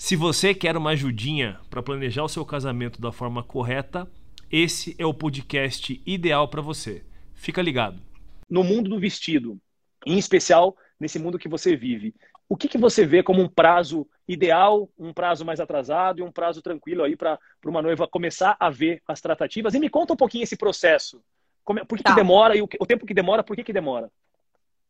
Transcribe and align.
Se 0.00 0.14
você 0.14 0.54
quer 0.54 0.76
uma 0.76 0.90
ajudinha 0.90 1.58
para 1.68 1.82
planejar 1.82 2.22
o 2.22 2.28
seu 2.28 2.44
casamento 2.46 3.00
da 3.00 3.10
forma 3.10 3.42
correta, 3.42 4.08
esse 4.48 4.94
é 4.96 5.04
o 5.04 5.12
podcast 5.12 6.00
ideal 6.06 6.46
para 6.46 6.62
você. 6.62 7.04
Fica 7.34 7.60
ligado. 7.60 8.00
No 8.48 8.62
mundo 8.62 8.88
do 8.88 9.00
vestido, 9.00 9.58
em 10.06 10.16
especial 10.16 10.76
nesse 11.00 11.18
mundo 11.18 11.36
que 11.36 11.48
você 11.48 11.74
vive, 11.74 12.14
o 12.48 12.56
que, 12.56 12.68
que 12.68 12.78
você 12.78 13.04
vê 13.04 13.24
como 13.24 13.42
um 13.42 13.48
prazo 13.48 14.08
ideal, 14.26 14.88
um 14.96 15.12
prazo 15.12 15.44
mais 15.44 15.58
atrasado 15.58 16.20
e 16.20 16.22
um 16.22 16.30
prazo 16.30 16.62
tranquilo 16.62 17.02
aí 17.02 17.16
para 17.16 17.36
uma 17.66 17.82
noiva 17.82 18.06
começar 18.06 18.56
a 18.60 18.70
ver 18.70 19.02
as 19.04 19.20
tratativas? 19.20 19.74
E 19.74 19.80
me 19.80 19.90
conta 19.90 20.12
um 20.12 20.16
pouquinho 20.16 20.44
esse 20.44 20.56
processo. 20.56 21.20
Como, 21.64 21.84
por 21.84 21.98
que, 21.98 22.04
tá. 22.04 22.10
que 22.10 22.16
demora 22.16 22.56
e 22.56 22.62
o, 22.62 22.68
o, 22.80 22.86
tempo 22.86 23.04
que 23.04 23.12
demora, 23.12 23.42
por 23.42 23.56
que, 23.56 23.64
que 23.64 23.72
demora? 23.72 24.08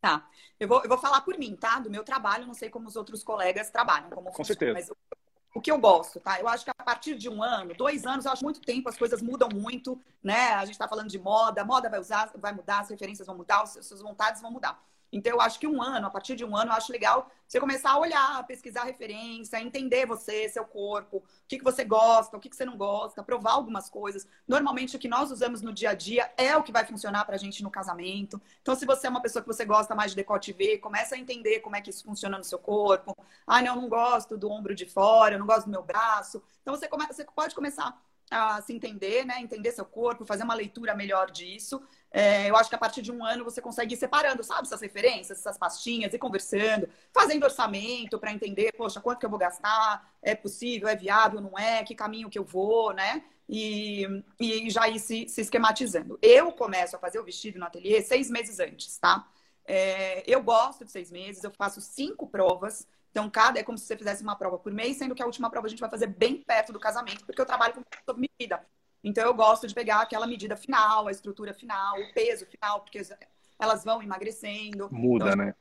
Tá. 0.00 0.28
Eu 0.60 0.68
vou, 0.68 0.82
eu 0.82 0.88
vou 0.88 0.98
falar 0.98 1.20
por 1.22 1.36
mim, 1.38 1.56
tá? 1.56 1.80
Do 1.80 1.90
meu 1.90 2.04
trabalho, 2.04 2.46
não 2.46 2.54
sei 2.54 2.70
como 2.70 2.86
os 2.88 2.96
outros 2.96 3.22
colegas 3.24 3.70
trabalham, 3.70 4.10
como 4.10 4.30
Com 4.30 4.36
funciona, 4.36 4.46
certeza. 4.46 4.72
mas 4.72 5.18
o 5.54 5.60
que 5.60 5.70
eu 5.70 5.78
gosto, 5.78 6.20
tá? 6.20 6.38
Eu 6.38 6.46
acho 6.46 6.64
que 6.64 6.70
a 6.70 6.84
partir 6.84 7.16
de 7.16 7.28
um 7.28 7.42
ano, 7.42 7.74
dois 7.74 8.06
anos, 8.06 8.24
eu 8.24 8.32
acho 8.32 8.44
muito 8.44 8.60
tempo, 8.60 8.88
as 8.88 8.96
coisas 8.96 9.20
mudam 9.20 9.48
muito, 9.52 10.00
né? 10.22 10.52
A 10.54 10.64
gente 10.64 10.74
está 10.74 10.86
falando 10.86 11.08
de 11.08 11.18
moda, 11.18 11.64
moda 11.64 11.88
vai 11.90 11.98
usar, 11.98 12.30
vai 12.36 12.52
mudar, 12.52 12.80
as 12.80 12.90
referências 12.90 13.26
vão 13.26 13.36
mudar, 13.36 13.62
as 13.62 13.84
suas 13.84 14.00
vontades 14.00 14.40
vão 14.40 14.52
mudar. 14.52 14.80
Então, 15.12 15.32
eu 15.32 15.40
acho 15.40 15.58
que 15.58 15.66
um 15.66 15.82
ano, 15.82 16.06
a 16.06 16.10
partir 16.10 16.36
de 16.36 16.44
um 16.44 16.56
ano, 16.56 16.70
eu 16.70 16.74
acho 16.76 16.92
legal 16.92 17.30
você 17.46 17.58
começar 17.58 17.92
a 17.92 17.98
olhar, 17.98 18.46
pesquisar 18.46 18.84
referência, 18.84 19.60
entender 19.60 20.04
você, 20.04 20.48
seu 20.50 20.64
corpo, 20.64 21.18
o 21.18 21.22
que, 21.48 21.58
que 21.58 21.64
você 21.64 21.82
gosta, 21.82 22.36
o 22.36 22.40
que, 22.40 22.48
que 22.50 22.56
você 22.56 22.64
não 22.64 22.76
gosta, 22.76 23.22
provar 23.22 23.52
algumas 23.52 23.88
coisas. 23.88 24.28
Normalmente, 24.46 24.96
o 24.96 24.98
que 24.98 25.08
nós 25.08 25.30
usamos 25.30 25.62
no 25.62 25.72
dia 25.72 25.90
a 25.90 25.94
dia 25.94 26.30
é 26.36 26.54
o 26.56 26.62
que 26.62 26.70
vai 26.72 26.84
funcionar 26.84 27.24
pra 27.24 27.38
gente 27.38 27.62
no 27.62 27.70
casamento. 27.70 28.40
Então, 28.60 28.74
se 28.74 28.84
você 28.84 29.06
é 29.06 29.10
uma 29.10 29.22
pessoa 29.22 29.42
que 29.42 29.48
você 29.48 29.64
gosta 29.64 29.94
mais 29.94 30.10
de 30.10 30.16
decote 30.16 30.52
V, 30.52 30.78
começa 30.78 31.14
a 31.14 31.18
entender 31.18 31.60
como 31.60 31.74
é 31.74 31.80
que 31.80 31.88
isso 31.90 32.04
funciona 32.04 32.36
no 32.36 32.44
seu 32.44 32.58
corpo. 32.58 33.16
Ah, 33.46 33.62
não, 33.62 33.76
eu 33.76 33.80
não 33.82 33.88
gosto 33.88 34.36
do 34.36 34.50
ombro 34.50 34.74
de 34.74 34.84
fora, 34.84 35.34
eu 35.34 35.38
não 35.38 35.46
gosto 35.46 35.64
do 35.64 35.70
meu 35.70 35.82
braço. 35.82 36.42
Então, 36.60 36.76
você, 36.76 36.86
come... 36.86 37.06
você 37.06 37.24
pode 37.24 37.54
começar 37.54 37.98
a 38.30 38.60
se 38.62 38.72
entender, 38.72 39.24
né? 39.24 39.40
Entender 39.40 39.72
seu 39.72 39.84
corpo, 39.84 40.24
fazer 40.24 40.44
uma 40.44 40.54
leitura 40.54 40.94
melhor 40.94 41.30
disso. 41.30 41.82
É, 42.10 42.48
eu 42.48 42.56
acho 42.56 42.68
que 42.68 42.74
a 42.74 42.78
partir 42.78 43.02
de 43.02 43.12
um 43.12 43.24
ano 43.24 43.44
você 43.44 43.60
consegue 43.60 43.94
ir 43.94 43.96
separando, 43.96 44.42
sabe, 44.42 44.62
essas 44.62 44.80
referências, 44.80 45.38
essas 45.38 45.58
pastinhas, 45.58 46.12
e 46.14 46.18
conversando, 46.18 46.88
fazendo 47.12 47.44
orçamento 47.44 48.18
para 48.18 48.32
entender, 48.32 48.72
poxa, 48.72 49.00
quanto 49.00 49.18
que 49.18 49.26
eu 49.26 49.30
vou 49.30 49.38
gastar, 49.38 50.10
é 50.22 50.34
possível, 50.34 50.88
é 50.88 50.96
viável, 50.96 51.40
não 51.40 51.58
é, 51.58 51.84
que 51.84 51.94
caminho 51.94 52.30
que 52.30 52.38
eu 52.38 52.44
vou, 52.44 52.92
né? 52.92 53.22
E, 53.48 54.06
e 54.38 54.68
já 54.70 54.88
ir 54.88 54.98
se, 54.98 55.28
se 55.28 55.40
esquematizando. 55.40 56.18
Eu 56.20 56.52
começo 56.52 56.96
a 56.96 56.98
fazer 56.98 57.18
o 57.18 57.24
vestido 57.24 57.58
no 57.58 57.64
ateliê 57.64 58.02
seis 58.02 58.30
meses 58.30 58.60
antes, 58.60 58.98
tá? 58.98 59.26
É, 59.70 60.24
eu 60.26 60.42
gosto 60.42 60.82
de 60.82 60.90
seis 60.90 61.10
meses, 61.10 61.44
eu 61.44 61.50
faço 61.50 61.78
cinco 61.82 62.26
provas. 62.26 62.88
Então, 63.10 63.28
cada 63.28 63.60
é 63.60 63.62
como 63.62 63.76
se 63.76 63.84
você 63.84 63.96
fizesse 63.98 64.22
uma 64.22 64.34
prova 64.34 64.58
por 64.58 64.72
mês, 64.72 64.96
sendo 64.96 65.14
que 65.14 65.22
a 65.22 65.26
última 65.26 65.50
prova 65.50 65.66
a 65.66 65.70
gente 65.70 65.80
vai 65.80 65.90
fazer 65.90 66.06
bem 66.06 66.42
perto 66.42 66.72
do 66.72 66.80
casamento, 66.80 67.24
porque 67.26 67.40
eu 67.40 67.44
trabalho 67.44 67.74
com 67.74 68.14
medida. 68.14 68.64
Então, 69.04 69.24
eu 69.24 69.34
gosto 69.34 69.66
de 69.66 69.74
pegar 69.74 70.00
aquela 70.00 70.26
medida 70.26 70.56
final, 70.56 71.06
a 71.06 71.10
estrutura 71.10 71.52
final, 71.52 72.00
o 72.00 72.14
peso 72.14 72.46
final, 72.46 72.80
porque 72.80 73.02
elas 73.58 73.84
vão 73.84 74.02
emagrecendo. 74.02 74.88
Muda, 74.90 75.32
então, 75.32 75.36
né? 75.36 75.54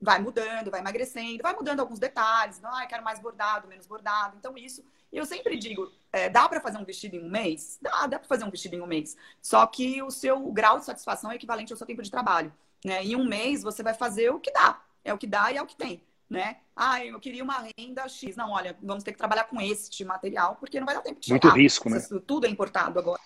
Vai 0.00 0.20
mudando, 0.20 0.70
vai 0.70 0.78
emagrecendo, 0.78 1.42
vai 1.42 1.54
mudando 1.54 1.80
alguns 1.80 1.98
detalhes. 1.98 2.60
Não, 2.60 2.72
ah, 2.72 2.86
quero 2.86 3.02
mais 3.02 3.18
bordado, 3.18 3.66
menos 3.66 3.86
bordado. 3.86 4.36
Então, 4.38 4.56
isso. 4.56 4.84
Eu 5.12 5.24
sempre 5.24 5.56
digo, 5.56 5.90
é, 6.12 6.28
dá 6.28 6.48
para 6.48 6.60
fazer 6.60 6.78
um 6.78 6.84
vestido 6.84 7.16
em 7.16 7.24
um 7.24 7.30
mês? 7.30 7.78
Dá, 7.82 8.06
dá 8.06 8.18
para 8.18 8.28
fazer 8.28 8.44
um 8.44 8.50
vestido 8.50 8.76
em 8.76 8.80
um 8.80 8.86
mês. 8.86 9.16
Só 9.42 9.66
que 9.66 10.00
o 10.02 10.10
seu 10.10 10.52
grau 10.52 10.78
de 10.78 10.84
satisfação 10.84 11.32
é 11.32 11.34
equivalente 11.34 11.72
ao 11.72 11.76
seu 11.76 11.86
tempo 11.86 12.02
de 12.02 12.10
trabalho. 12.10 12.52
Né? 12.84 13.04
Em 13.04 13.16
um 13.16 13.24
mês, 13.24 13.62
você 13.62 13.82
vai 13.82 13.94
fazer 13.94 14.30
o 14.30 14.40
que 14.40 14.52
dá. 14.52 14.82
É 15.04 15.12
o 15.12 15.18
que 15.18 15.26
dá 15.26 15.52
e 15.52 15.56
é 15.56 15.62
o 15.62 15.66
que 15.66 15.76
tem 15.76 16.02
né? 16.28 16.58
Ah, 16.76 17.04
eu 17.04 17.18
queria 17.18 17.42
uma 17.42 17.64
renda 17.76 18.06
X. 18.08 18.36
Não, 18.36 18.50
olha, 18.50 18.76
vamos 18.82 19.02
ter 19.02 19.12
que 19.12 19.18
trabalhar 19.18 19.44
com 19.44 19.60
este 19.60 20.04
material, 20.04 20.56
porque 20.56 20.78
não 20.78 20.86
vai 20.86 20.94
dar 20.94 21.00
tempo 21.00 21.20
de 21.20 21.26
chegar. 21.26 21.48
Muito 21.48 21.56
risco, 21.56 21.88
né? 21.88 22.00
Tudo 22.26 22.46
é 22.46 22.50
importado 22.50 22.98
agora. 22.98 23.20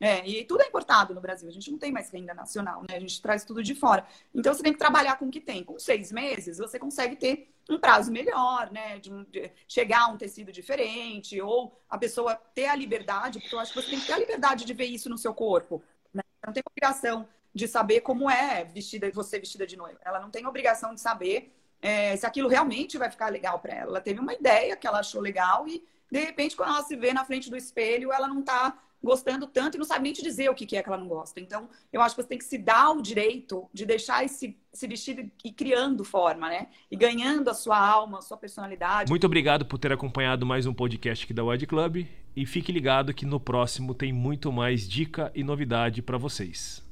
É, 0.00 0.24
e 0.28 0.44
tudo 0.44 0.62
é 0.62 0.68
importado 0.68 1.12
no 1.12 1.20
Brasil. 1.20 1.48
A 1.48 1.52
gente 1.52 1.72
não 1.72 1.78
tem 1.78 1.90
mais 1.90 2.08
renda 2.10 2.32
nacional, 2.32 2.82
né? 2.88 2.96
A 2.96 3.00
gente 3.00 3.20
traz 3.20 3.44
tudo 3.44 3.62
de 3.62 3.74
fora. 3.74 4.06
Então 4.32 4.54
você 4.54 4.62
tem 4.62 4.72
que 4.72 4.78
trabalhar 4.78 5.18
com 5.18 5.26
o 5.26 5.30
que 5.30 5.40
tem. 5.40 5.64
Com 5.64 5.76
seis 5.78 6.12
meses, 6.12 6.58
você 6.58 6.78
consegue 6.78 7.16
ter 7.16 7.52
um 7.68 7.78
prazo 7.78 8.12
melhor, 8.12 8.70
né? 8.70 9.00
De, 9.00 9.10
de 9.24 9.50
chegar 9.66 10.02
a 10.02 10.08
um 10.08 10.16
tecido 10.16 10.52
diferente, 10.52 11.40
ou 11.40 11.76
a 11.90 11.98
pessoa 11.98 12.36
ter 12.54 12.66
a 12.66 12.76
liberdade, 12.76 13.40
porque 13.40 13.54
eu 13.54 13.58
acho 13.58 13.72
que 13.72 13.82
você 13.82 13.90
tem 13.90 14.00
que 14.00 14.06
ter 14.06 14.12
a 14.12 14.18
liberdade 14.18 14.64
de 14.64 14.72
ver 14.72 14.86
isso 14.86 15.10
no 15.10 15.18
seu 15.18 15.34
corpo. 15.34 15.82
Né? 16.14 16.22
Não 16.46 16.52
tem 16.52 16.62
obrigação 16.64 17.28
de 17.58 17.66
saber 17.66 18.00
como 18.00 18.30
é 18.30 18.64
vestida, 18.64 19.10
você 19.12 19.38
vestida 19.38 19.66
de 19.66 19.76
noiva. 19.76 19.98
Ela 20.04 20.20
não 20.20 20.30
tem 20.30 20.46
obrigação 20.46 20.94
de 20.94 21.00
saber 21.00 21.52
é, 21.82 22.16
se 22.16 22.24
aquilo 22.24 22.48
realmente 22.48 22.96
vai 22.96 23.10
ficar 23.10 23.28
legal 23.30 23.58
para 23.58 23.74
ela. 23.74 23.90
Ela 23.90 24.00
teve 24.00 24.20
uma 24.20 24.32
ideia 24.32 24.76
que 24.76 24.86
ela 24.86 25.00
achou 25.00 25.20
legal 25.20 25.66
e, 25.66 25.84
de 26.10 26.20
repente, 26.20 26.56
quando 26.56 26.70
ela 26.70 26.82
se 26.82 26.94
vê 26.94 27.12
na 27.12 27.24
frente 27.24 27.50
do 27.50 27.56
espelho, 27.56 28.12
ela 28.12 28.28
não 28.28 28.40
está 28.40 28.78
gostando 29.02 29.46
tanto 29.46 29.76
e 29.76 29.78
não 29.78 29.84
sabe 29.84 30.04
nem 30.04 30.12
te 30.12 30.22
dizer 30.22 30.48
o 30.50 30.54
que 30.54 30.76
é 30.76 30.82
que 30.82 30.88
ela 30.88 30.98
não 30.98 31.08
gosta. 31.08 31.40
Então, 31.40 31.68
eu 31.92 32.00
acho 32.00 32.14
que 32.14 32.22
você 32.22 32.28
tem 32.28 32.38
que 32.38 32.44
se 32.44 32.58
dar 32.58 32.90
o 32.90 33.02
direito 33.02 33.68
de 33.72 33.84
deixar 33.84 34.24
esse, 34.24 34.56
esse 34.72 34.86
vestido 34.86 35.28
e 35.44 35.52
criando 35.52 36.04
forma, 36.04 36.48
né? 36.48 36.68
E 36.90 36.96
ganhando 36.96 37.48
a 37.48 37.54
sua 37.54 37.78
alma, 37.78 38.18
a 38.18 38.22
sua 38.22 38.36
personalidade. 38.36 39.10
Muito 39.10 39.26
obrigado 39.26 39.66
por 39.66 39.78
ter 39.78 39.92
acompanhado 39.92 40.46
mais 40.46 40.64
um 40.64 40.74
podcast 40.74 41.24
aqui 41.24 41.34
da 41.34 41.44
Wide 41.44 41.66
Club. 41.66 42.06
E 42.36 42.46
fique 42.46 42.70
ligado 42.70 43.12
que 43.12 43.26
no 43.26 43.40
próximo 43.40 43.94
tem 43.94 44.12
muito 44.12 44.52
mais 44.52 44.88
dica 44.88 45.32
e 45.34 45.42
novidade 45.42 46.02
para 46.02 46.16
vocês. 46.16 46.87